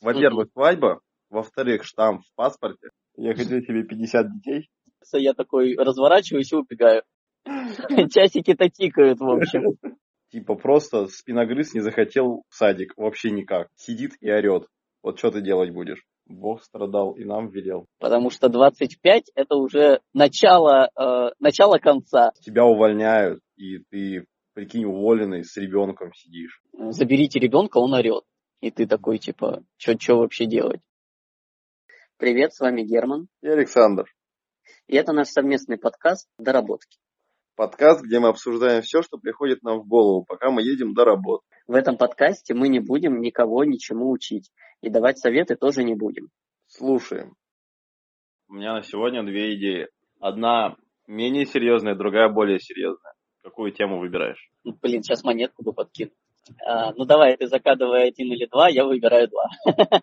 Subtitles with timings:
[0.00, 1.00] Во-первых, свадьба.
[1.30, 2.88] Во-вторых, штамп в паспорте.
[3.16, 4.68] Я хочу себе 50 детей.
[5.12, 7.02] Я такой разворачиваюсь и убегаю.
[7.44, 9.76] Часики-то тикают, в общем.
[10.30, 12.92] Типа просто спиногрыз не захотел в садик.
[12.96, 13.68] Вообще никак.
[13.76, 14.66] Сидит и орет.
[15.02, 16.02] Вот что ты делать будешь?
[16.26, 17.86] Бог страдал и нам велел.
[17.98, 22.32] Потому что 25 это уже начало, э, начало конца.
[22.42, 26.60] Тебя увольняют, и ты, прикинь, уволенный с ребенком сидишь.
[26.90, 28.24] Заберите ребенка, он орет.
[28.60, 30.80] И ты такой, типа, что вообще делать?
[32.16, 33.28] Привет, с вами Герман.
[33.40, 34.12] И Александр.
[34.88, 36.98] И это наш совместный подкаст «Доработки».
[37.54, 41.44] Подкаст, где мы обсуждаем все, что приходит нам в голову, пока мы едем до работы.
[41.68, 44.50] В этом подкасте мы не будем никого ничему учить.
[44.80, 46.28] И давать советы тоже не будем.
[46.66, 47.36] Слушаем.
[48.48, 49.88] У меня на сегодня две идеи.
[50.18, 53.14] Одна менее серьезная, другая более серьезная.
[53.42, 54.50] Какую тему выбираешь?
[54.64, 56.10] Блин, сейчас монетку бы подкину.
[56.66, 60.02] А, ну давай, ты закадывай один или два, я выбираю два.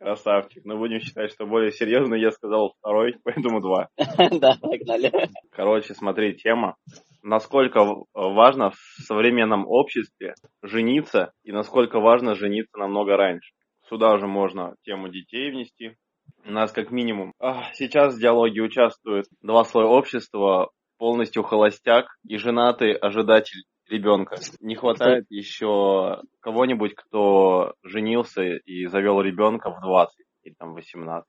[0.00, 0.64] Красавчик.
[0.64, 3.88] Но будем считать, что более серьезно я сказал второй, поэтому два.
[4.40, 5.12] Да, погнали.
[5.52, 6.76] Короче, смотри, тема.
[7.22, 13.52] Насколько важно в современном обществе жениться и насколько важно жениться намного раньше.
[13.90, 15.96] Сюда уже можно тему детей внести.
[16.46, 17.34] У нас как минимум
[17.74, 24.36] сейчас в диалоге участвуют два слоя общества, полностью холостяк и женатый ожидатель ребенка.
[24.60, 31.26] Не хватает еще кого-нибудь, кто женился и завел ребенка в 20 или там 18.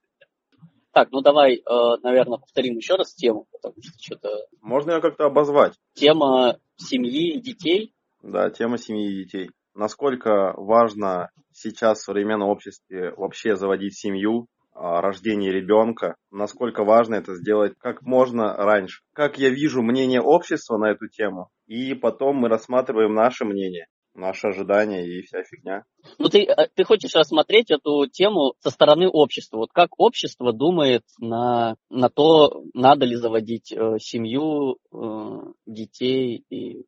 [0.93, 1.61] Так, ну давай, э,
[2.03, 4.29] наверное, повторим еще раз тему, потому что что-то...
[4.61, 5.73] Можно ее как-то обозвать?
[5.93, 7.93] Тема семьи и детей?
[8.21, 9.51] Да, тема семьи и детей.
[9.73, 17.73] Насколько важно сейчас в современном обществе вообще заводить семью, рождение ребенка, насколько важно это сделать
[17.77, 19.01] как можно раньше.
[19.13, 24.47] Как я вижу мнение общества на эту тему, и потом мы рассматриваем наше мнение наши
[24.47, 25.85] ожидания и вся фигня.
[26.19, 29.55] Ну, ты, э, ты хочешь рассмотреть эту тему со стороны общества.
[29.55, 36.83] Вот как общество думает на, на то, надо ли заводить э, семью, э, детей и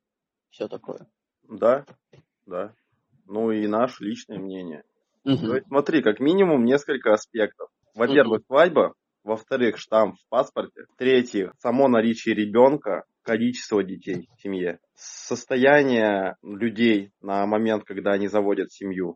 [0.50, 1.07] все такое.
[1.47, 1.86] Да,
[2.46, 2.74] да.
[3.25, 4.84] Ну и наше личное мнение.
[5.24, 5.38] Угу.
[5.38, 7.69] То есть смотри, как минимум несколько аспектов.
[7.96, 8.47] Во-первых, угу.
[8.47, 8.94] свадьба.
[9.24, 10.81] Во-вторых, штамп в паспорте.
[10.96, 14.79] В-третьих, само наличие ребенка, количество детей в семье.
[14.95, 19.16] Состояние людей на момент, когда они заводят семью.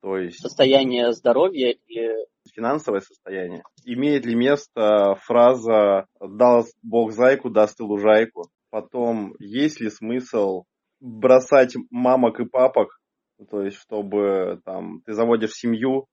[0.00, 0.40] То есть...
[0.40, 2.26] Состояние здоровья или...
[2.54, 3.62] Финансовое состояние.
[3.84, 8.44] Имеет ли место фраза «даст Бог зайку, даст и лужайку»?
[8.70, 10.64] Потом, есть ли смысл
[11.00, 12.98] бросать мамок и папок
[13.50, 16.06] то есть, чтобы там ты заводишь семью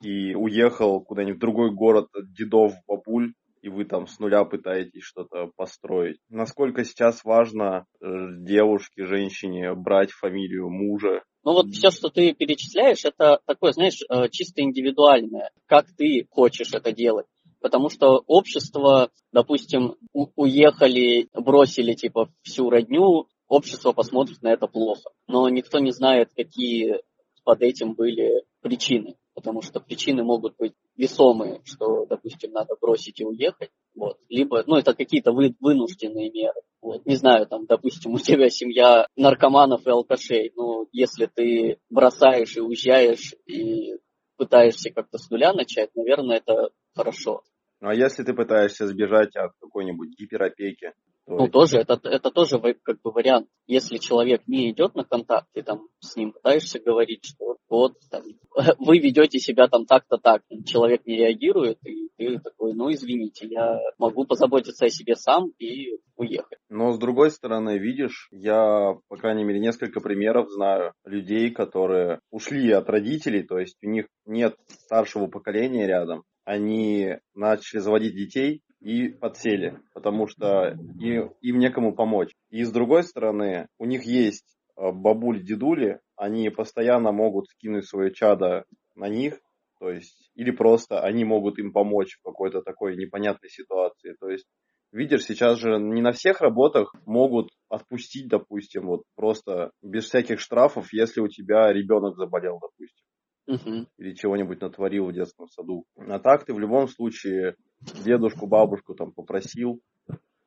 [0.00, 3.32] и уехал куда-нибудь в другой город дедов, бабуль,
[3.62, 6.18] и вы там с нуля пытаетесь что-то построить.
[6.28, 8.06] Насколько сейчас важно э,
[8.38, 11.22] девушке, женщине брать фамилию мужа?
[11.44, 15.50] Ну вот все, что ты перечисляешь, это такое, знаешь, э, чисто индивидуальное.
[15.66, 17.26] Как ты хочешь это делать.
[17.60, 25.10] Потому что общество, допустим, уехали, бросили типа всю родню, общество посмотрит на это плохо.
[25.26, 27.00] Но никто не знает, какие
[27.44, 29.16] под этим были причины.
[29.38, 33.70] Потому что причины могут быть весомые, что, допустим, надо бросить и уехать.
[33.94, 34.18] Вот.
[34.28, 36.60] Либо, ну, это какие-то вы, вынужденные меры.
[36.82, 37.06] Вот.
[37.06, 40.50] Не знаю, там, допустим, у тебя семья наркоманов и алкашей.
[40.56, 43.94] Ну, если ты бросаешь и уезжаешь и
[44.36, 47.42] пытаешься как-то с нуля начать, наверное, это хорошо.
[47.80, 50.94] Ну а если ты пытаешься сбежать от какой-нибудь гиперопеки,
[51.28, 53.48] ну, тоже, это, это тоже как бы вариант.
[53.66, 58.22] Если человек не идет на контакт, ты там с ним пытаешься говорить, что вот, там,
[58.78, 63.78] вы ведете себя там так-то так, человек не реагирует, и ты такой, ну, извините, я
[63.98, 66.58] могу позаботиться о себе сам и уехать.
[66.70, 72.70] Но с другой стороны, видишь, я, по крайней мере, несколько примеров знаю людей, которые ушли
[72.72, 79.08] от родителей, то есть у них нет старшего поколения рядом, они начали заводить детей, и
[79.08, 82.34] подсели, потому что им, им некому помочь.
[82.50, 84.46] И с другой стороны, у них есть
[84.76, 89.40] э, бабуль, дедули, они постоянно могут скинуть свое чадо на них,
[89.80, 94.14] то есть, или просто они могут им помочь в какой-то такой непонятной ситуации.
[94.20, 94.46] То есть,
[94.92, 100.92] видишь, сейчас же не на всех работах могут отпустить, допустим, вот просто без всяких штрафов,
[100.92, 103.04] если у тебя ребенок заболел, допустим
[103.48, 103.86] угу.
[103.96, 105.84] или чего-нибудь натворил в детском саду.
[105.96, 109.80] А так ты в любом случае дедушку, бабушку там попросил,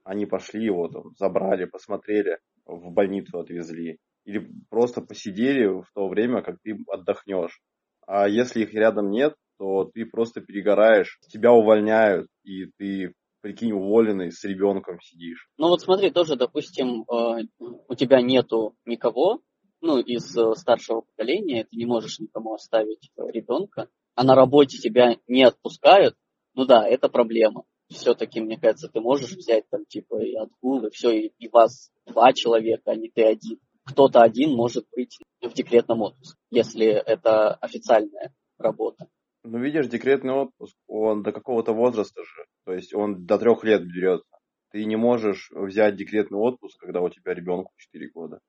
[0.03, 3.97] они пошли его там забрали, посмотрели, в больницу отвезли.
[4.25, 7.59] Или просто посидели в то время, как ты отдохнешь.
[8.05, 14.31] А если их рядом нет, то ты просто перегораешь, тебя увольняют, и ты прикинь, уволенный
[14.31, 15.47] с ребенком сидишь.
[15.57, 19.41] Ну вот смотри, тоже, допустим, э, у тебя нету никого,
[19.81, 25.17] ну, из э, старшего поколения, ты не можешь никому оставить ребенка, а на работе тебя
[25.27, 26.15] не отпускают,
[26.53, 27.63] ну да, это проблема.
[27.89, 31.91] Все-таки, мне кажется, ты можешь взять там типа и отгул, и все, и, и вас
[32.05, 33.59] два человека, а не ты один.
[33.85, 39.07] Кто-то один может быть в декретном отпуске, если это официальная работа.
[39.43, 43.81] Ну, видишь, декретный отпуск, он до какого-то возраста же, то есть он до трех лет
[43.83, 44.37] берется.
[44.71, 48.39] Ты не можешь взять декретный отпуск, когда у тебя ребенку 4 года.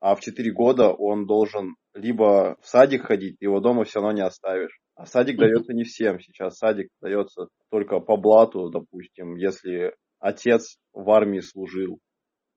[0.00, 4.22] А в 4 года он должен либо в садик ходить, его дома все равно не
[4.22, 4.78] оставишь.
[4.94, 6.20] А садик дается не всем.
[6.20, 11.98] Сейчас садик дается только по блату, допустим, если отец в армии служил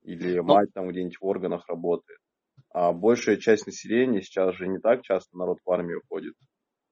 [0.02, 2.18] или ну мать там где-нибудь в органах работает.
[2.72, 6.34] А большая часть населения сейчас же не так часто народ в армию ходит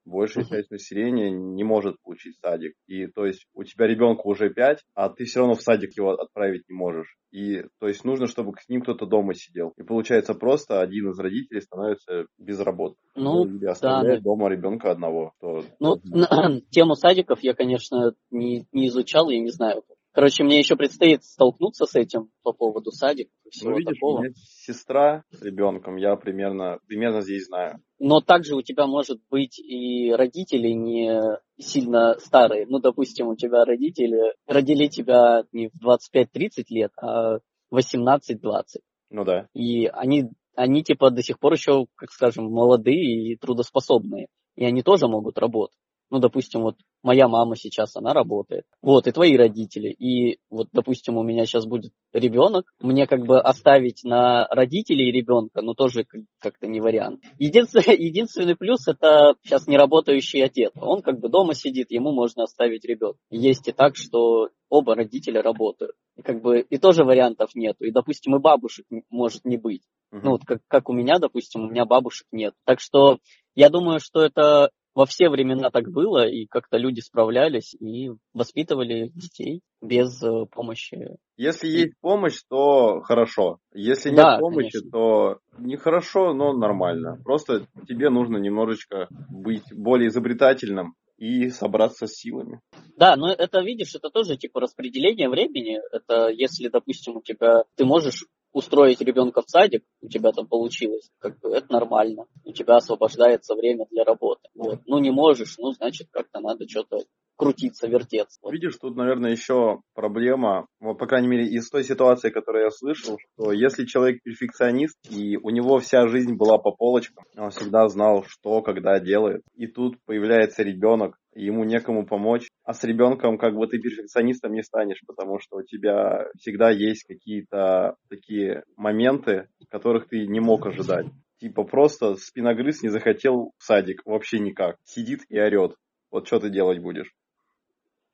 [0.05, 0.49] большая uh-huh.
[0.49, 2.73] часть населения не может получить садик.
[2.87, 6.11] И то есть у тебя ребенка уже 5, а ты все равно в садик его
[6.11, 7.17] отправить не можешь.
[7.31, 9.73] И то есть нужно, чтобы с ним кто-то дома сидел.
[9.77, 12.95] И получается просто один из родителей становится без работы.
[13.15, 15.33] Ну, или оставляет да, дома ребенка одного.
[15.39, 15.97] То, ну,
[16.71, 21.85] тему садиков я, конечно, не, не изучал, я не знаю, Короче, мне еще предстоит столкнуться
[21.85, 24.19] с этим по поводу садика и всего ну, видишь, такого.
[24.19, 27.79] У меня сестра с ребенком, я примерно, примерно здесь знаю.
[27.99, 31.21] Но также у тебя может быть и родители не
[31.59, 32.65] сильно старые.
[32.65, 37.39] Ну, допустим, у тебя родители родили тебя не в 25-30 лет, а
[37.71, 38.79] 18-20.
[39.11, 39.47] Ну да.
[39.53, 44.27] И они, они типа до сих пор еще, как скажем, молодые и трудоспособные.
[44.55, 45.77] И они тоже могут работать.
[46.09, 48.65] Ну, допустим, вот моя мама сейчас, она работает.
[48.81, 49.89] Вот, и твои родители.
[49.89, 55.61] И вот, допустим, у меня сейчас будет ребенок, мне как бы оставить на родителей ребенка,
[55.61, 56.05] ну, тоже
[56.39, 57.23] как-то не вариант.
[57.37, 60.71] Единственный, единственный плюс это сейчас не работающий отец.
[60.75, 63.19] Он как бы дома сидит, ему можно оставить ребенка.
[63.29, 65.93] Есть и так, что оба родителя работают.
[66.17, 67.85] И как бы и тоже вариантов нету.
[67.85, 69.83] И, допустим, и бабушек может не быть.
[70.13, 70.21] Uh-huh.
[70.23, 72.53] Ну, вот как, как у меня, допустим, у меня бабушек нет.
[72.65, 73.19] Так что
[73.55, 79.09] я думаю, что это во все времена так было, и как-то люди справлялись и воспитывали
[79.15, 81.15] детей без э, помощи.
[81.37, 83.59] Если есть помощь, то хорошо.
[83.73, 84.91] Если нет да, помощи, конечно.
[84.91, 87.17] то нехорошо, но нормально.
[87.23, 92.59] Просто тебе нужно немножечко быть более изобретательным и собраться с силами.
[92.97, 95.79] Да, но это, видишь, это тоже типа распределение времени.
[95.93, 101.09] Это если, допустим, у тебя ты можешь устроить ребенка в садик, у тебя там получилось,
[101.19, 102.25] как бы это нормально.
[102.45, 104.49] У тебя освобождается время для работы.
[104.55, 104.79] Вот.
[104.85, 107.03] Ну не можешь, ну значит как-то надо что-то
[107.39, 108.37] крутиться, вертеться.
[108.51, 113.17] Видишь, тут, наверное, еще проблема, вот, по крайней мере, из той ситуации, которую я слышал,
[113.17, 118.25] что если человек перфекционист, и у него вся жизнь была по полочкам, он всегда знал,
[118.27, 121.15] что, когда делает, и тут появляется ребенок,
[121.45, 125.63] ему некому помочь, а с ребенком как бы ты перфекционистом не станешь, потому что у
[125.63, 131.07] тебя всегда есть какие-то такие моменты, которых ты не мог ожидать.
[131.39, 134.75] Типа просто спиногрыз не захотел в садик вообще никак.
[134.83, 135.75] Сидит и орет.
[136.11, 137.13] Вот что ты делать будешь?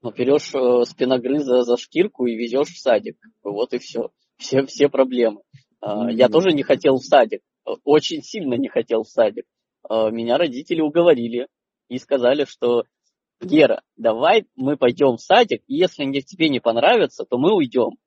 [0.04, 3.18] Ну, берешь э, спиногрыза за шкирку и везешь в садик.
[3.44, 4.12] Вот и все.
[4.38, 5.42] Все, все проблемы.
[5.84, 6.14] Mm-hmm.
[6.14, 7.42] Я тоже не хотел в садик.
[7.84, 9.46] Очень сильно не хотел в садик.
[9.90, 11.48] А, меня родители уговорили
[11.90, 12.84] и сказали, что
[13.42, 17.98] Гера, давай мы пойдем в садик, и если мне тебе не понравится, то мы уйдем.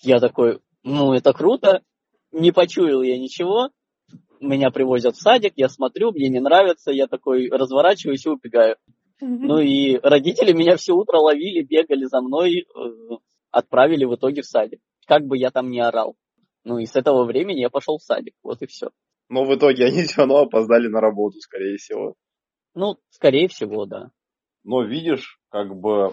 [0.00, 1.82] Я такой, ну это круто,
[2.32, 3.70] не почуял я ничего,
[4.40, 8.76] меня привозят в садик, я смотрю, мне не нравится, я такой разворачиваюсь и убегаю.
[9.20, 13.14] Ну и родители меня все утро ловили, бегали за мной, э,
[13.50, 14.80] отправили в итоге в садик.
[15.06, 16.16] Как бы я там ни орал.
[16.64, 18.90] Ну и с этого времени я пошел в садик, вот и все.
[19.28, 22.14] Но в итоге они все равно опоздали на работу, скорее всего.
[22.74, 24.10] Ну, скорее всего, да.
[24.64, 26.10] Но видишь, как бы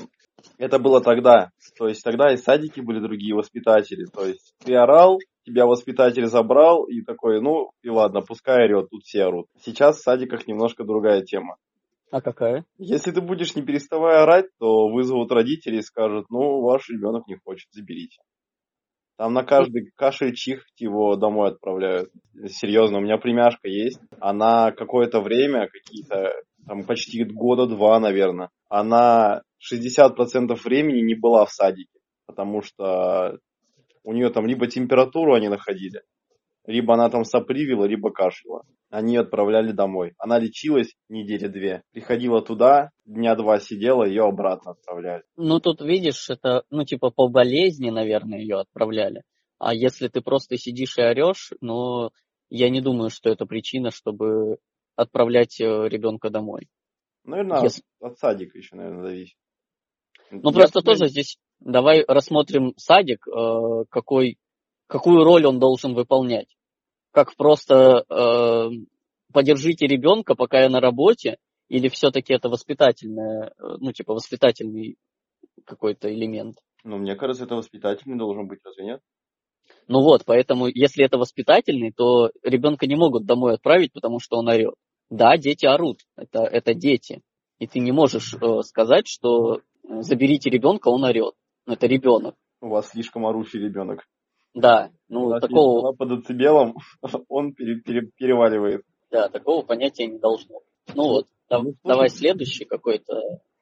[0.57, 1.49] это было тогда.
[1.77, 4.05] То есть тогда и садики были другие воспитатели.
[4.05, 9.03] То есть ты орал, тебя воспитатель забрал и такой, ну и ладно, пускай орет, тут
[9.03, 9.47] все орут.
[9.61, 11.57] Сейчас в садиках немножко другая тема.
[12.11, 12.65] А какая?
[12.77, 17.37] Если ты будешь не переставая орать, то вызовут родителей и скажут, ну, ваш ребенок не
[17.37, 18.21] хочет, заберите.
[19.17, 22.09] Там на каждый кашель чих его домой отправляют.
[22.47, 24.01] Серьезно, у меня племяшка есть.
[24.19, 26.33] Она какое-то время, какие-то
[26.67, 29.41] там почти года два, наверное, она
[29.71, 33.37] 60% времени не была в садике, потому что
[34.03, 36.01] у нее там либо температуру они находили,
[36.65, 38.63] либо она там сопривила, либо кашляла.
[38.89, 40.13] Они ее отправляли домой.
[40.17, 41.81] Она лечилась недели две.
[41.93, 45.23] Приходила туда, дня два сидела, ее обратно отправляли.
[45.37, 49.23] Ну, тут видишь, это, ну, типа по болезни, наверное, ее отправляли.
[49.59, 52.09] А если ты просто сидишь и орешь, ну,
[52.49, 54.57] я не думаю, что это причина, чтобы
[54.95, 56.67] отправлять э, ребенка домой.
[57.23, 57.83] Наверное, если...
[57.99, 59.37] от садика еще, наверное, зависит.
[60.31, 64.37] Ну, я просто тоже здесь давай рассмотрим садик, э, какой
[64.87, 66.53] какую роль он должен выполнять.
[67.11, 68.69] Как просто э,
[69.31, 71.37] подержите ребенка, пока я на работе,
[71.69, 74.97] Или все-таки это воспитательное, э, ну, типа, воспитательный
[75.65, 76.57] какой-то элемент?
[76.83, 79.01] Ну, мне кажется, это воспитательный должен быть, разве нет?
[79.87, 84.47] Ну вот, поэтому, если это воспитательный, то ребенка не могут домой отправить, потому что он
[84.47, 84.75] орет.
[85.09, 87.21] Да, дети орут, это, это дети.
[87.59, 89.59] И ты не можешь э, сказать, что э,
[90.01, 91.33] заберите ребенка, он орет.
[91.67, 92.35] Это ребенок.
[92.61, 94.07] У вас слишком орущий ребенок.
[94.53, 95.93] Да, ну такого...
[95.93, 96.75] Под децибелом
[97.27, 98.83] он пере, пере, переваливает.
[99.09, 100.61] Да, такого понятия не должно.
[100.95, 103.13] Ну вот, ну, слушай, давай следующий какой-то.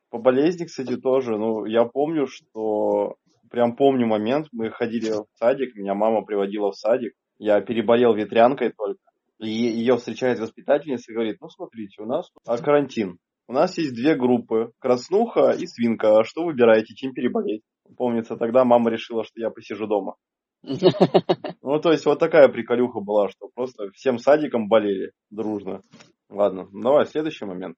[0.10, 1.38] По болезни, кстати, тоже.
[1.38, 3.16] Ну, я помню, что
[3.50, 8.74] прям помню момент, мы ходили в садик, меня мама приводила в садик, я переболел ветрянкой
[8.76, 9.00] только,
[9.40, 13.94] и ее встречает воспитательница и говорит, ну смотрите, у нас а, карантин, у нас есть
[13.94, 17.64] две группы, краснуха и свинка, а что выбираете, чем переболеть?
[17.98, 20.16] Помнится, тогда мама решила, что я посижу дома.
[21.62, 25.84] Ну, то есть вот такая приколюха была, что просто всем садиком болели дружно.
[26.30, 27.76] Ладно, давай следующий момент.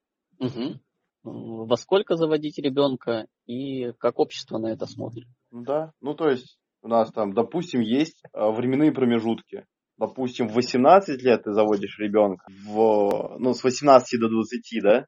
[1.24, 5.28] Во сколько заводить ребенка и как общество на это смотрит?
[5.51, 9.66] Да, ну то есть у нас там, допустим, есть а, временные промежутки.
[9.98, 15.06] Допустим, в 18 лет ты заводишь ребенка, в, ну, с 18 до 20, да?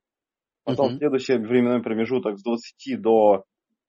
[0.65, 0.97] Потом uh-huh.
[0.97, 3.43] следующий временной промежуток с 20 до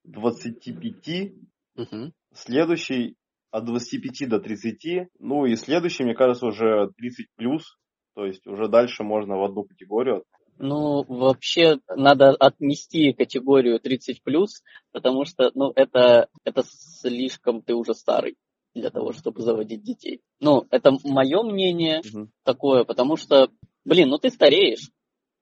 [0.04, 1.32] 25.
[1.76, 2.10] Uh-huh.
[2.32, 3.16] Следующий
[3.50, 5.08] от 25 до 30.
[5.18, 7.76] Ну и следующий, мне кажется, уже 30 плюс.
[8.14, 10.24] То есть уже дальше можно в одну категорию
[10.58, 17.94] ну, вообще надо отнести категорию 30 плюс, потому что, ну, это, это слишком ты уже
[17.94, 18.36] старый
[18.74, 20.20] для того, чтобы заводить детей.
[20.40, 22.28] Ну, это мое мнение угу.
[22.44, 23.50] такое, потому что,
[23.84, 24.90] блин, ну ты стареешь,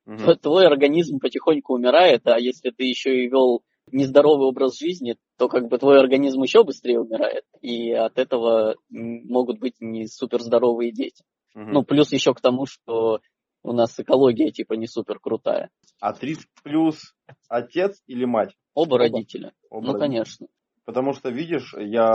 [0.06, 0.34] угу.
[0.34, 5.68] твой организм потихоньку умирает, а если ты еще и вел нездоровый образ жизни, то как
[5.68, 11.24] бы твой организм еще быстрее умирает, и от этого могут быть не суперздоровые дети.
[11.54, 11.64] Угу.
[11.64, 13.20] Ну, плюс еще к тому, что
[13.62, 15.70] у нас экология типа не супер крутая.
[16.00, 17.14] А 30 плюс
[17.48, 18.54] отец или мать?
[18.74, 18.98] Оба, Оба.
[18.98, 19.52] родителя.
[19.70, 20.08] Оба ну, родителя.
[20.08, 20.46] конечно.
[20.84, 22.12] Потому что, видишь, я,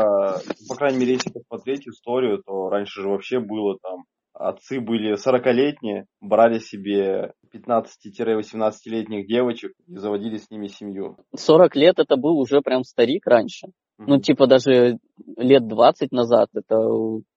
[0.68, 6.06] по крайней мере, если посмотреть историю, то раньше же вообще было там, отцы были 40-летние,
[6.22, 11.18] брали себе 15-18-летних девочек и заводили с ними семью.
[11.36, 13.68] 40 лет это был уже прям старик раньше.
[13.68, 14.06] Mm-hmm.
[14.06, 15.00] Ну, типа даже
[15.38, 16.78] лет 20 назад это,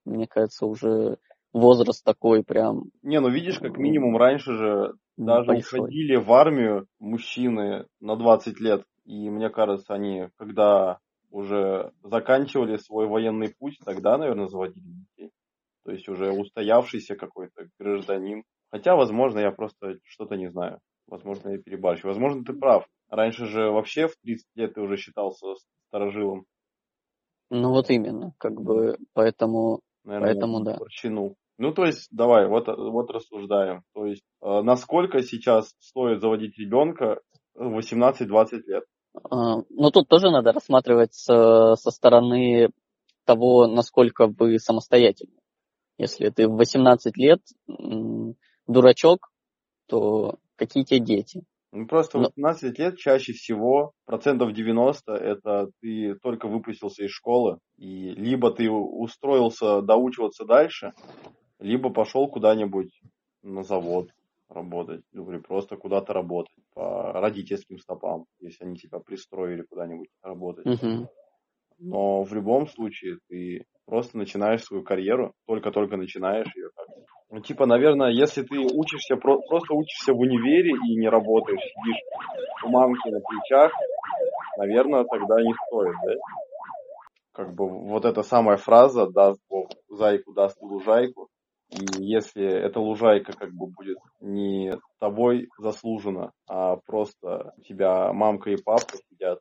[0.05, 1.17] мне кажется, уже
[1.53, 2.83] возраст такой прям.
[3.01, 5.79] Не, ну видишь, как минимум раньше же даже большой.
[5.81, 8.83] уходили в армию мужчины на 20 лет.
[9.05, 15.31] И мне кажется, они, когда уже заканчивали свой военный путь, тогда, наверное, заводили детей.
[15.83, 18.43] То есть уже устоявшийся какой-то гражданин.
[18.69, 20.79] Хотя, возможно, я просто что-то не знаю.
[21.07, 22.07] Возможно, я перебарщу.
[22.07, 22.85] Возможно, ты прав.
[23.09, 25.47] Раньше же вообще в 30 лет ты уже считался
[25.87, 26.45] старожилом.
[27.49, 30.77] Ну вот именно, как бы, поэтому, Наверное, поэтому да.
[30.77, 31.35] Порчину.
[31.61, 33.83] Ну, то есть, давай, вот, вот рассуждаем.
[33.93, 37.19] То есть, э, насколько сейчас стоит заводить ребенка
[37.55, 38.83] 18-20 лет?
[39.29, 42.69] А, ну, тут тоже надо рассматривать со, со стороны
[43.25, 45.37] того, насколько вы самостоятельны.
[45.99, 47.41] Если ты в 18 лет
[48.65, 49.29] дурачок,
[49.87, 51.43] то какие тебе дети?
[51.71, 52.83] Ну, просто в 18 Но...
[52.83, 59.83] лет чаще всего, процентов 90, это ты только выпустился из школы, и либо ты устроился
[59.83, 60.93] доучиваться дальше,
[61.61, 62.91] либо пошел куда-нибудь
[63.43, 64.09] на завод
[64.49, 70.65] работать, или просто куда-то работать по родительским стопам, если они тебя пристроили куда-нибудь работать.
[70.65, 71.07] Uh-huh.
[71.79, 76.69] Но в любом случае ты просто начинаешь свою карьеру, только-только начинаешь ее.
[77.29, 82.01] Ну, типа, наверное, если ты учишься, про- просто учишься в универе и не работаешь, сидишь
[82.65, 83.71] у мамки на плечах,
[84.57, 86.13] наверное, тогда не стоит, да?
[87.31, 91.29] Как бы вот эта самая фраза «даст Бог зайку, даст лужайку»,
[91.71, 98.51] и если эта лужайка как бы будет не тобой заслужена, а просто у тебя мамка
[98.51, 99.39] и папа сидят,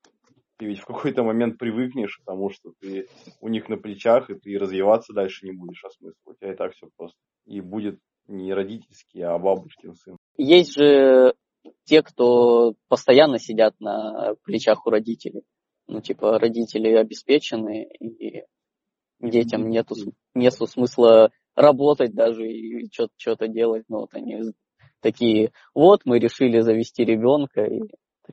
[0.58, 3.08] ты ведь в какой-то момент привыкнешь к тому, что ты
[3.40, 6.16] у них на плечах, и ты развиваться дальше не будешь, а смысл?
[6.26, 7.16] У тебя и так все просто.
[7.46, 10.16] И будет не родительский, а бабушкин сын.
[10.36, 11.34] Есть же
[11.84, 15.42] те, кто постоянно сидят на плечах у родителей.
[15.88, 18.44] Ну, типа, родители обеспечены, и
[19.18, 19.94] детям нету,
[20.34, 23.84] нету смысла работать даже и что-то делать.
[23.88, 24.52] Но вот они
[25.00, 27.80] такие, вот мы решили завести ребенка, и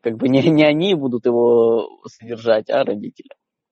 [0.02, 3.30] как бы не, не они будут его содержать, а родители.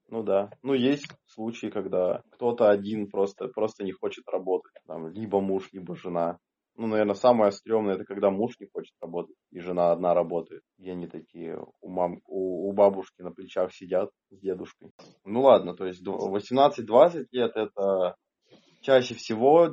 [0.10, 0.52] Ну да.
[0.62, 4.74] Ну, есть случаи, когда кто-то один просто, просто не хочет работать.
[4.88, 6.38] Там, либо муж, либо жена.
[6.78, 10.62] Ну, наверное, самое стрёмное, это когда муж не хочет работать, и жена одна работает.
[10.78, 14.92] И они такие у, мам, у, у бабушки на плечах сидят с дедушкой.
[15.24, 18.16] Ну ладно, то есть 18-20 лет это
[18.86, 19.72] чаще всего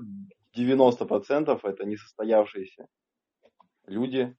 [0.56, 2.86] 90% это несостоявшиеся
[3.86, 4.34] люди,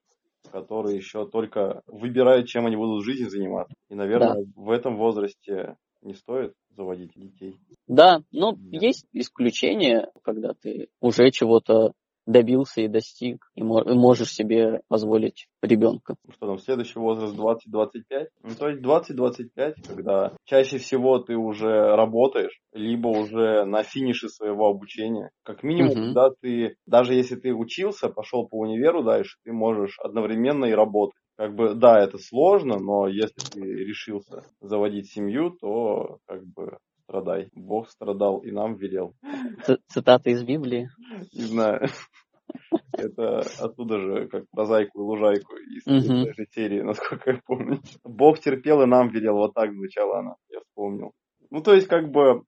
[0.52, 3.76] которые еще только выбирают, чем они будут в жизни заниматься.
[3.90, 4.52] И, наверное, да.
[4.56, 7.56] в этом возрасте не стоит заводить детей.
[7.88, 8.82] Да, но Нет.
[8.82, 11.94] есть исключения, когда ты уже чего-то
[12.26, 16.16] добился и достиг, и можешь себе позволить ребенка.
[16.26, 18.28] Ну что там, следующий возраст 20-25?
[18.44, 24.68] Ну, то есть 20-25, когда чаще всего ты уже работаешь, либо уже на финише своего
[24.68, 25.30] обучения.
[25.44, 26.02] Как минимум, угу.
[26.06, 31.18] когда ты, даже если ты учился, пошел по универу дальше, ты можешь одновременно и работать.
[31.36, 37.50] Как бы, да, это сложно, но если ты решился заводить семью, то как бы страдай.
[37.54, 39.14] Бог страдал и нам велел.
[39.88, 40.90] Цитата из Библии?
[41.34, 41.88] Не знаю.
[42.94, 47.80] Это оттуда же, как прозаику и лужайку из этой серии, насколько я помню.
[48.04, 51.12] Бог терпел и нам велел, вот так звучала она, я вспомнил.
[51.50, 52.44] Ну, то есть, как бы,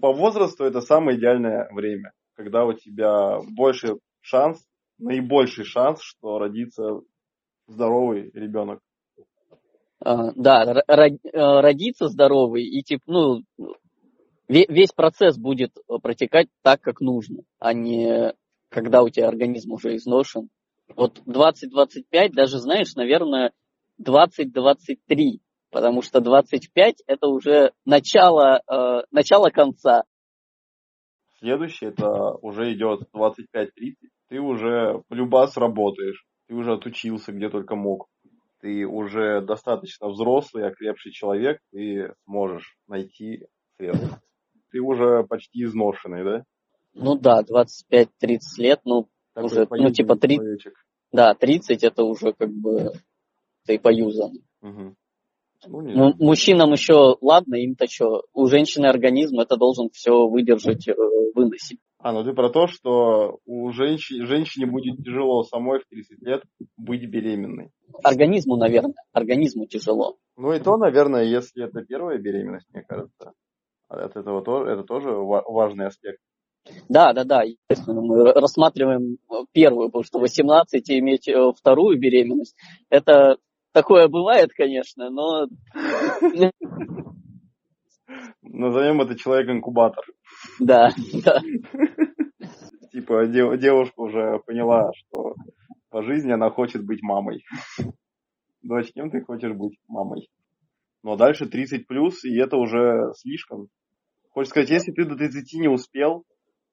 [0.00, 4.64] по возрасту это самое идеальное время, когда у тебя больше шанс,
[4.98, 7.00] наибольший шанс, что родится
[7.66, 8.80] здоровый ребенок.
[10.00, 13.42] А, да, родиться здоровый и типа, ну,
[14.48, 18.34] весь процесс будет протекать так, как нужно, а не
[18.70, 20.48] когда у тебя организм уже изношен.
[20.96, 23.52] Вот 20-25, даже знаешь, наверное,
[24.02, 25.40] 20-23,
[25.70, 30.04] потому что 25 это уже начало, э, начало конца.
[31.38, 33.96] Следующее это уже идет 25-30,
[34.28, 38.08] ты уже любас работаешь, ты уже отучился где только мог,
[38.60, 44.20] ты уже достаточно взрослый, окрепший человек, ты сможешь найти средства.
[44.70, 46.44] Ты уже почти изношенный, да?
[46.94, 50.38] Ну да, 25-30 лет, ну, Такой уже, ну, типа 30.
[50.38, 50.74] Человечек.
[51.12, 52.92] Да, 30 это уже как бы
[53.66, 54.32] ты поюзан.
[54.62, 54.94] Угу.
[55.66, 60.94] Ну, ну, мужчинам еще, ладно, им-то что, у женщины организм это должен все выдержать, э,
[61.34, 61.80] выносить.
[61.98, 66.44] А, ну ты про то, что у женщин, женщине будет тяжело самой в 30 лет
[66.76, 67.70] быть беременной.
[68.04, 70.16] Организму, наверное, организму тяжело.
[70.36, 73.32] Ну и то, наверное, если это первая беременность, мне кажется.
[73.88, 76.20] От этого тоже, это тоже важный аспект.
[76.88, 79.18] Да, да, да, естественно, мы рассматриваем
[79.52, 82.54] первую, потому что 18 и иметь э, вторую беременность,
[82.90, 83.38] это
[83.72, 85.46] такое бывает, конечно, но...
[88.42, 90.04] Назовем это человек-инкубатор.
[90.58, 90.90] Да,
[91.24, 91.40] да.
[92.92, 95.34] Типа девушка уже поняла, что
[95.90, 97.44] по жизни она хочет быть мамой.
[98.62, 100.28] Дочь, кем ты хочешь быть мамой?
[101.08, 103.68] Но дальше 30 плюс, и это уже слишком.
[104.28, 106.24] Хочешь сказать, если ты до 30 не успел,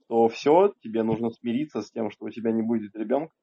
[0.09, 3.33] то все, тебе нужно смириться с тем, что у тебя не будет ребенка.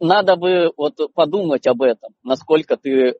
[0.00, 3.14] Надо бы вот подумать об этом, насколько ты э,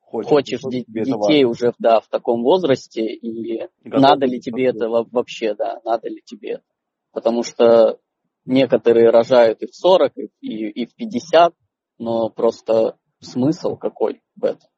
[0.00, 4.88] хочешь, хочешь де- детей уже да, в таком возрасте, и Готов надо ли тебе это
[4.88, 6.64] вообще, да, надо ли тебе это.
[7.12, 8.00] Потому что
[8.44, 11.54] некоторые рожают и в 40, и, и в 50,
[11.98, 14.71] но просто смысл какой в этом?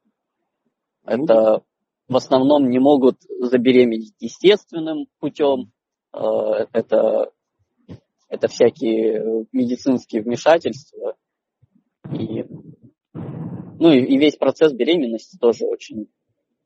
[1.05, 1.63] Ну, это
[2.07, 5.71] в основном не могут забеременеть естественным путем,
[6.15, 7.31] Э, это,
[8.29, 11.15] это всякие медицинские вмешательства.
[12.13, 12.45] И,
[13.79, 16.07] ну и, и весь процесс беременности тоже очень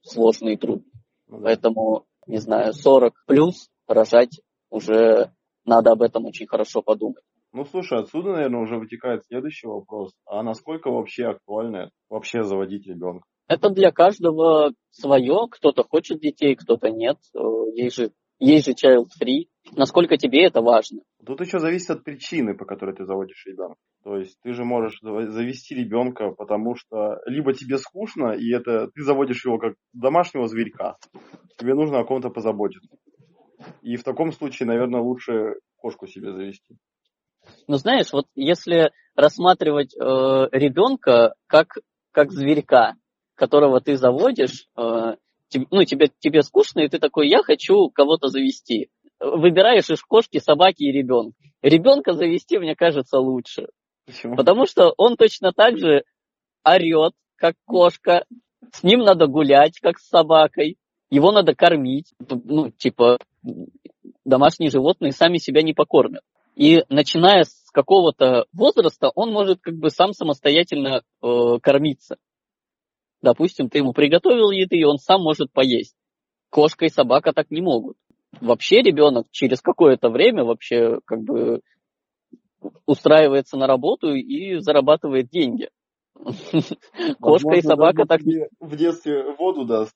[0.02, 0.92] сложный и трудный.
[1.28, 5.32] Поэтому, не знаю, 40 плюс рожать уже
[5.66, 7.24] надо об этом очень хорошо подумать.
[7.52, 10.14] Ну, слушай, отсюда, наверное, уже вытекает следующий вопрос.
[10.26, 13.26] А насколько вообще актуально вообще заводить ребенка?
[13.50, 15.48] Это для каждого свое.
[15.50, 17.18] Кто-то хочет детей, кто-то нет.
[17.36, 17.40] Э,
[17.74, 19.48] есть же есть же child free.
[19.76, 21.02] Насколько тебе это важно?
[21.26, 23.76] Тут еще зависит от причины, по которой ты заводишь ребенка.
[24.04, 29.04] То есть ты же можешь завести ребенка, потому что либо тебе скучно, и это ты
[29.04, 30.96] заводишь его как домашнего зверька.
[31.58, 32.96] Тебе нужно о ком-то позаботиться.
[33.82, 36.78] И в таком случае, наверное, лучше кошку себе завести.
[37.68, 41.80] Ну, знаешь, вот если рассматривать э, ребенка как,
[42.12, 42.94] как зверька,
[43.40, 45.16] которого ты заводишь, э,
[45.72, 48.90] ну, тебе, тебе скучно, и ты такой, я хочу кого-то завести.
[49.20, 51.38] Выбираешь из кошки, собаки и ребенка.
[51.62, 53.68] Ребенка завести, мне кажется, лучше.
[54.06, 54.36] Почему?
[54.36, 56.04] Потому что он точно так же
[56.64, 58.26] орет, как кошка.
[58.72, 60.78] С ним надо гулять, как с собакой.
[61.10, 62.14] Его надо кормить.
[62.20, 63.18] Ну, типа,
[64.26, 66.24] домашние животные сами себя не покормят.
[66.56, 72.18] И начиная с какого-то возраста, он может как бы сам самостоятельно э, кормиться.
[73.22, 75.96] Допустим, ты ему приготовил еды, и он сам может поесть.
[76.50, 77.98] Кошка и собака так не могут.
[78.40, 81.62] Вообще ребенок через какое-то время вообще как бы
[82.86, 85.70] устраивается на работу и зарабатывает деньги.
[87.22, 88.22] Кошка и собака так...
[88.60, 89.96] В детстве воду даст.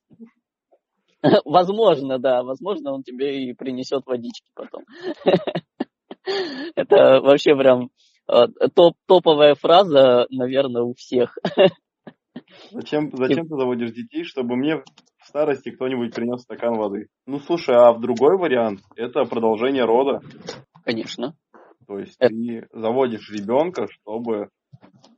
[1.45, 2.43] Возможно, да.
[2.43, 4.83] Возможно, он тебе и принесет водички потом.
[6.75, 7.89] Это вообще прям
[8.31, 11.38] э, топ, топовая фраза, наверное, у всех.
[12.72, 17.08] Зачем, зачем ты заводишь детей, чтобы мне в старости кто-нибудь принес стакан воды?
[17.26, 20.22] Ну, слушай, а в другой вариант это продолжение рода.
[20.84, 21.36] Конечно.
[21.88, 22.34] То есть это...
[22.34, 24.50] ты заводишь ребенка, чтобы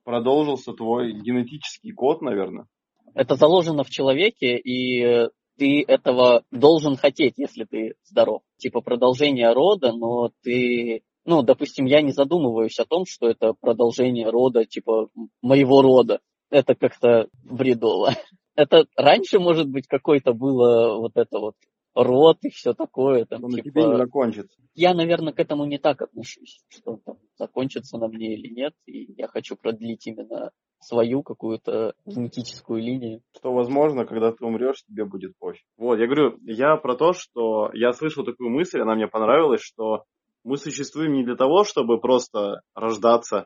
[0.04, 2.67] продолжился твой генетический код, наверное.
[3.13, 8.41] Это заложено в человеке, и ты этого должен хотеть, если ты здоров.
[8.58, 14.30] Типа продолжение рода, но ты ну, допустим, я не задумываюсь о том, что это продолжение
[14.30, 15.10] рода, типа,
[15.41, 16.19] моего рода.
[16.55, 18.11] Это как-то бредово.
[18.55, 21.55] Это раньше, может быть, какой-то было вот это вот
[21.93, 23.25] рот и все такое.
[23.25, 23.69] Там, Но типа...
[23.69, 24.61] тебе не закончится.
[24.73, 29.11] Я, наверное, к этому не так отношусь, что там, закончится на мне или нет, и
[29.17, 33.19] я хочу продлить именно свою какую-то генетическую линию.
[33.37, 35.65] Что, возможно, когда ты умрешь, тебе будет пофиг.
[35.75, 40.05] Вот, я говорю, я про то, что я слышал такую мысль, она мне понравилась, что
[40.45, 43.45] мы существуем не для того, чтобы просто рождаться,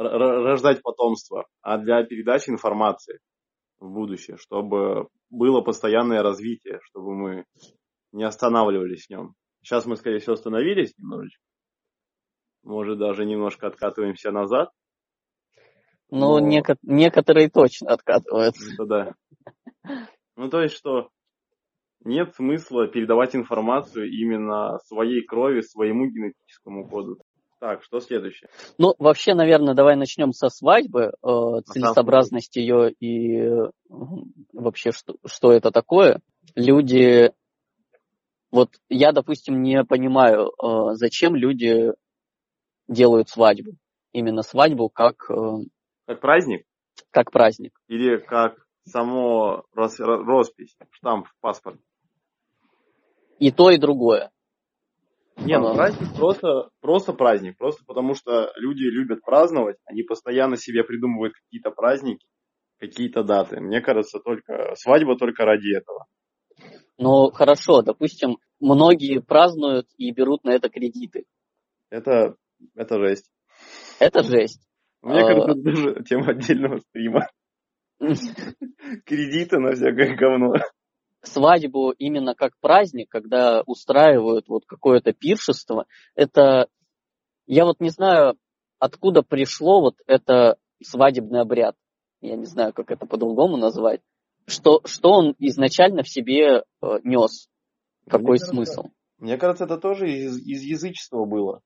[0.00, 3.18] рождать потомство, а для передачи информации
[3.78, 7.44] в будущее, чтобы было постоянное развитие, чтобы мы
[8.12, 9.34] не останавливались в нем.
[9.62, 11.42] Сейчас мы, скорее всего, остановились немножечко.
[12.62, 14.70] Может, даже немножко откатываемся назад.
[16.10, 16.48] Ну, но...
[16.48, 18.72] неко- некоторые точно откатываются.
[18.74, 19.14] Это да.
[20.36, 21.10] Ну, то есть, что
[22.04, 27.18] нет смысла передавать информацию именно своей крови, своему генетическому коду.
[27.60, 28.48] Так, что следующее?
[28.78, 33.70] Ну, вообще, наверное, давай начнем со свадьбы, э, целесообразность ее и э,
[34.54, 36.20] вообще, что, что это такое.
[36.54, 37.32] Люди,
[38.50, 41.92] вот я, допустим, не понимаю, э, зачем люди
[42.88, 43.72] делают свадьбу.
[44.12, 45.30] Именно свадьбу как...
[45.30, 45.58] Э,
[46.06, 46.64] как праздник?
[47.10, 47.78] Как праздник.
[47.88, 51.84] Или как само роспись, штамп в паспорте
[53.40, 54.30] и то, и другое.
[55.44, 57.56] Не, ну праздник просто, просто праздник.
[57.56, 62.26] Просто потому что люди любят праздновать, они постоянно себе придумывают какие-то праздники,
[62.78, 63.60] какие-то даты.
[63.60, 66.06] Мне кажется, только свадьба только ради этого.
[66.98, 71.24] Ну, хорошо, допустим, многие празднуют и берут на это кредиты.
[71.88, 72.36] Это,
[72.74, 73.30] это жесть.
[73.98, 74.66] Это жесть.
[75.02, 77.26] Мне кажется, это даже тема отдельного стрима.
[79.06, 80.54] Кредиты на всякое говно
[81.22, 86.68] свадьбу именно как праздник, когда устраивают вот какое-то пиршество, это,
[87.46, 88.36] я вот не знаю,
[88.78, 91.76] откуда пришло вот это свадебный обряд.
[92.20, 94.00] Я не знаю, как это по-другому назвать.
[94.46, 97.48] Что, что он изначально в себе э, нес?
[98.06, 98.82] Какой мне смысл?
[98.82, 101.62] Кажется, мне кажется, это тоже из, из язычества было.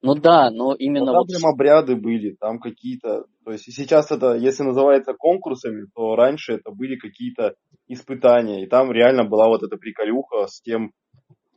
[0.00, 1.28] Ну да, но именно но там вот...
[1.28, 3.24] прям обряды были, там какие-то...
[3.44, 7.54] То есть сейчас это, если называется конкурсами, то раньше это были какие-то
[7.88, 8.62] испытания.
[8.62, 10.92] И там реально была вот эта приколюха с тем,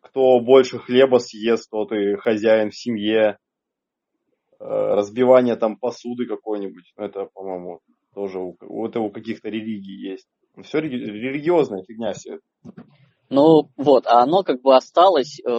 [0.01, 3.37] кто больше хлеба съест, тот и хозяин в семье.
[4.59, 6.93] Э, разбивание там посуды какой-нибудь.
[6.97, 7.79] Это, по-моему,
[8.13, 10.27] тоже у, это у каких-то религий есть.
[10.63, 12.39] Все религиозная фигня все
[13.29, 15.51] Ну вот, а оно как бы осталось э,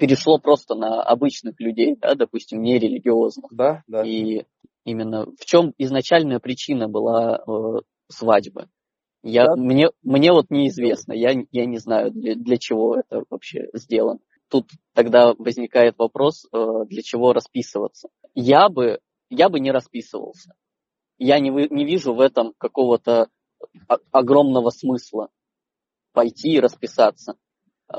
[0.00, 3.52] перешло просто на обычных людей, да, допустим, нерелигиозных.
[3.52, 4.02] Да, да.
[4.02, 4.44] И
[4.84, 8.68] именно в чем изначальная причина была э, свадьбы?
[9.22, 9.56] Я, да.
[9.56, 14.20] мне, мне вот неизвестно, я, я не знаю, для, для чего это вообще сделано.
[14.48, 18.08] Тут тогда возникает вопрос, э, для чего расписываться.
[18.34, 20.54] Я бы, я бы не расписывался.
[21.18, 23.28] Я не, не вижу в этом какого-то
[24.10, 25.28] огромного смысла
[26.12, 27.34] пойти и расписаться.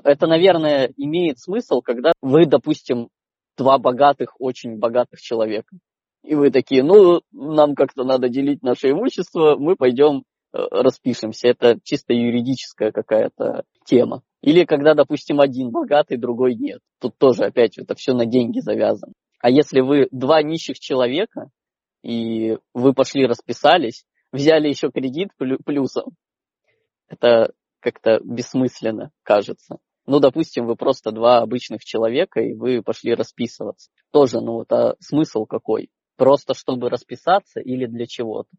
[0.04, 3.10] Это, наверное, имеет смысл, когда вы, допустим,
[3.58, 5.76] два богатых, очень богатых человека.
[6.24, 10.24] И вы такие, ну, нам как-то надо делить наше имущество, мы пойдем
[10.54, 11.50] э, распишемся.
[11.50, 14.22] Это чисто юридическая какая-то тема.
[14.42, 16.80] Или когда, допустим, один богатый, другой нет.
[17.00, 19.14] Тут тоже опять это все на деньги завязано.
[19.40, 21.50] А если вы два нищих человека,
[22.04, 26.12] и вы пошли расписались, взяли еще кредит плюсом,
[27.08, 27.52] это
[27.82, 29.78] как-то бессмысленно кажется.
[30.08, 33.92] Ну, допустим, вы просто два обычных человека, и вы пошли расписываться.
[34.12, 35.90] Тоже, ну, вот, а смысл какой?
[36.18, 38.50] Просто чтобы расписаться или для чего-то?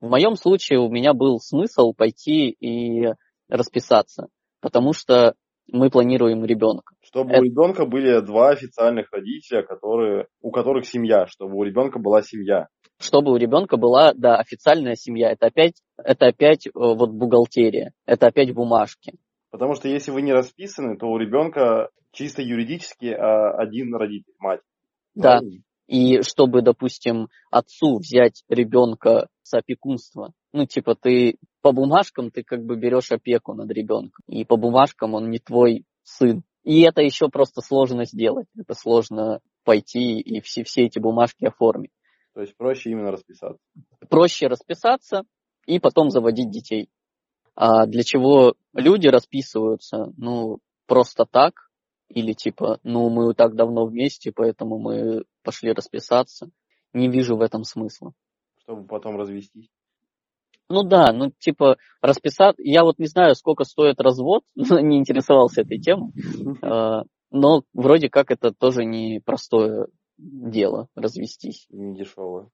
[0.00, 3.14] В моем случае у меня был смысл пойти и
[3.48, 4.28] расписаться,
[4.60, 5.34] потому что
[5.66, 6.94] мы планируем ребенка.
[7.00, 7.40] Чтобы Это...
[7.40, 12.68] у ребенка были два официальных родителя, которые, у которых семья, чтобы у ребенка была семья
[13.04, 15.30] чтобы у ребенка была, да, официальная семья.
[15.30, 19.14] Это опять, это опять э, вот бухгалтерия, это опять бумажки.
[19.50, 24.60] Потому что если вы не расписаны, то у ребенка чисто юридически а, один родитель, мать.
[25.14, 25.40] Да.
[25.86, 32.64] И чтобы, допустим, отцу взять ребенка с опекунства, ну, типа, ты по бумажкам ты как
[32.64, 36.42] бы берешь опеку над ребенком, и по бумажкам он не твой сын.
[36.62, 38.46] И это еще просто сложно сделать.
[38.58, 41.90] Это сложно пойти и все, все эти бумажки оформить.
[42.34, 43.62] То есть проще именно расписаться.
[44.10, 45.22] Проще расписаться
[45.66, 46.90] и потом заводить детей.
[47.54, 50.12] А для чего люди расписываются?
[50.16, 51.70] Ну, просто так.
[52.08, 56.50] Или типа, ну, мы так давно вместе, поэтому мы пошли расписаться.
[56.92, 58.12] Не вижу в этом смысла.
[58.58, 59.70] Чтобы потом развестись.
[60.68, 62.56] Ну да, ну типа расписать.
[62.58, 66.12] Я вот не знаю, сколько стоит развод, не интересовался этой темой.
[66.62, 71.66] А, но вроде как это тоже не простое дело развестись.
[71.70, 72.50] Не дешевое.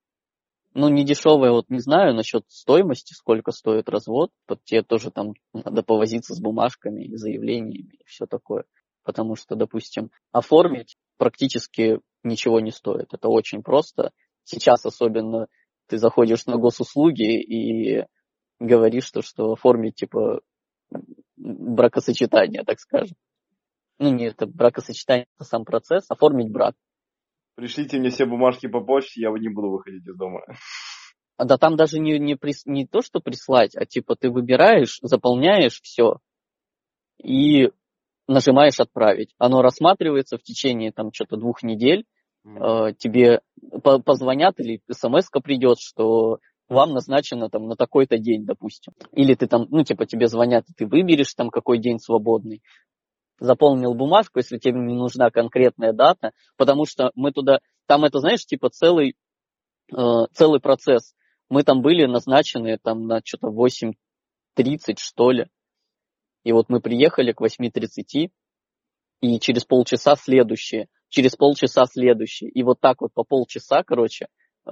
[0.73, 4.31] Ну, не дешевое, вот не знаю насчет стоимости, сколько стоит развод.
[4.47, 8.63] Вот тебе тоже там надо повозиться с бумажками, заявлениями и все такое.
[9.03, 13.13] Потому что, допустим, оформить практически ничего не стоит.
[13.13, 14.11] Это очень просто.
[14.43, 15.47] Сейчас особенно
[15.87, 18.05] ты заходишь на госуслуги и
[18.59, 20.41] говоришь, что, что оформить, типа,
[21.35, 23.17] бракосочетание, так скажем.
[23.99, 26.75] Ну, не это бракосочетание, это сам процесс, оформить брак.
[27.61, 30.41] Пришлите мне все бумажки по почте, я не буду выходить из дома.
[31.37, 34.97] А да там даже не, не, прис, не то, что прислать, а типа ты выбираешь,
[35.03, 36.15] заполняешь все
[37.23, 37.69] и
[38.27, 39.35] нажимаешь отправить.
[39.37, 42.05] Оно рассматривается в течение там что-то двух недель,
[42.43, 43.41] э, тебе
[43.83, 48.93] позвонят или смс придет, что вам назначено там на такой-то день, допустим.
[49.11, 52.63] Или ты там, ну, типа, тебе звонят, и ты выберешь там какой день свободный.
[53.41, 58.45] Заполнил бумажку, если тебе не нужна конкретная дата, потому что мы туда, там это, знаешь,
[58.45, 59.15] типа целый,
[59.91, 59.95] э,
[60.33, 61.13] целый процесс.
[61.49, 65.47] Мы там были назначены там на что-то 8.30, что ли.
[66.43, 68.29] И вот мы приехали к 8.30,
[69.21, 72.47] и через полчаса следующее через полчаса следующий.
[72.47, 74.27] И вот так вот по полчаса, короче,
[74.65, 74.71] э,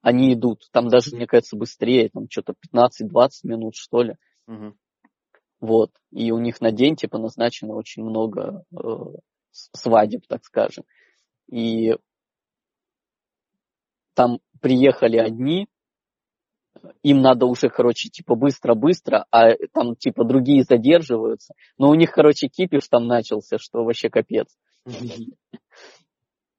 [0.00, 0.62] они идут.
[0.72, 4.14] Там даже, мне кажется, быстрее, там что-то 15-20 минут, что ли.
[4.46, 4.74] Угу.
[5.60, 5.90] Вот.
[6.10, 8.76] И у них на день, типа, назначено очень много э,
[9.50, 10.84] свадеб, так скажем.
[11.50, 11.96] И
[14.14, 15.68] там приехали одни,
[17.02, 21.54] им надо уже, короче, типа быстро-быстро, а там типа другие задерживаются.
[21.78, 24.48] Но у них, короче, кипиш там начался, что вообще капец.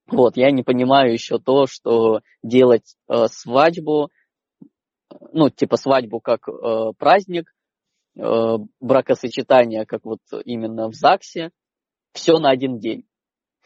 [0.08, 4.10] Вот, я не понимаю еще то, что делать э, свадьбу,
[5.32, 7.54] ну, типа свадьбу как э, праздник,
[8.18, 11.52] э, бракосочетание как вот именно в ЗАГСе,
[12.14, 13.06] все на один день.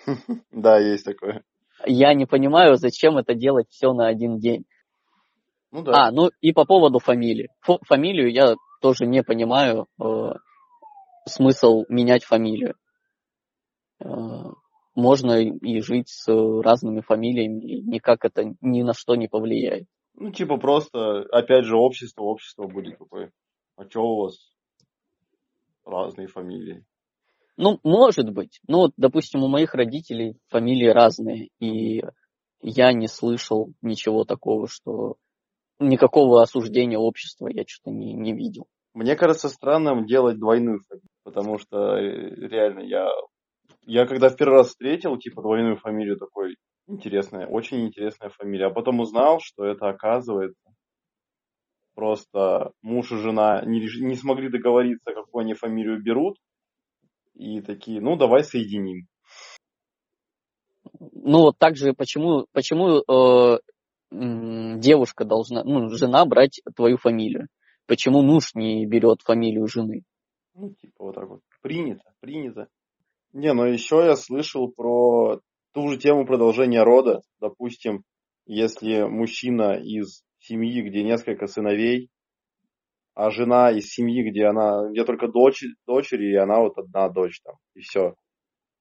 [0.52, 1.44] Да, есть такое.
[1.86, 4.66] Я не понимаю, зачем это делать все на один день.
[5.72, 6.08] Ну да.
[6.08, 7.50] А, ну и по поводу фамилии.
[7.68, 10.06] Ф- фамилию я тоже не понимаю э,
[11.28, 12.76] смысл менять фамилию.
[14.00, 14.08] Э,
[14.96, 19.86] можно и жить с разными фамилиями, и никак это ни на что не повлияет.
[20.14, 23.32] Ну, типа просто, опять же, общество, общество будет такое.
[23.76, 24.38] А что у вас
[25.86, 26.86] разные фамилии?
[27.58, 28.60] Ну, может быть.
[28.68, 32.04] Ну, вот, допустим, у моих родителей фамилии разные, и
[32.62, 35.16] я не слышал ничего такого, что
[35.80, 38.68] никакого осуждения общества я что-то не, не видел.
[38.94, 43.10] Мне кажется странным делать двойную фамилию, потому что э, реально я
[43.88, 46.56] я когда в первый раз встретил, типа, двойную фамилию такой,
[46.88, 50.75] интересная, очень интересная фамилия, а потом узнал, что это оказывается
[51.96, 56.38] просто муж и жена не, не смогли договориться, какую они фамилию берут,
[57.34, 59.08] и такие, ну, давай соединим.
[61.00, 63.60] Ну, вот так же, почему, почему э,
[64.12, 67.48] девушка должна, ну, жена брать твою фамилию?
[67.88, 70.04] Почему муж не берет фамилию жены?
[70.54, 71.42] Ну, типа вот так вот.
[71.62, 72.68] Принято, принято.
[73.34, 75.42] Не, но еще я слышал про
[75.74, 77.22] ту же тему продолжения рода.
[77.42, 78.04] Допустим,
[78.46, 82.10] если мужчина из семьи, где несколько сыновей,
[83.14, 87.40] а жена из семьи, где она, где только дочь, дочери, и она вот одна дочь
[87.42, 88.16] там, и все.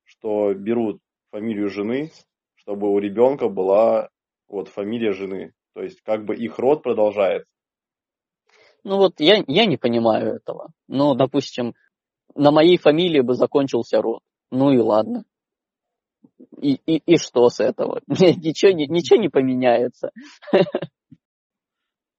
[0.04, 1.00] Что берут
[1.30, 2.10] фамилию жены,
[2.56, 4.10] чтобы у ребенка была
[4.48, 5.52] вот фамилия жены.
[5.74, 7.50] То есть как бы их род продолжается.
[8.82, 10.72] Ну вот я, я не понимаю этого.
[10.88, 11.74] Ну, допустим,
[12.34, 14.20] на моей фамилии бы закончился род.
[14.50, 15.24] Ну и ладно.
[16.60, 18.00] И, и, и что с этого?
[18.06, 20.10] ничего, ничего не поменяется.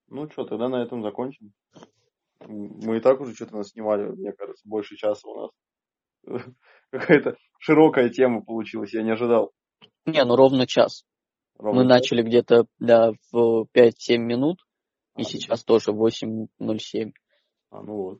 [0.07, 1.53] ну что, тогда на этом закончим.
[2.47, 5.51] Мы и так уже что-то нас снимали, мне кажется, больше часа у нас.
[6.91, 9.51] Какая-то широкая тема получилась, я не ожидал.
[10.05, 11.05] Не, ну ровно час.
[11.57, 12.01] Ровно Мы час?
[12.01, 14.59] начали где-то да, в 5-7 минут,
[15.13, 17.11] а, и сейчас тоже 8.07.
[17.71, 18.19] А, ну вот.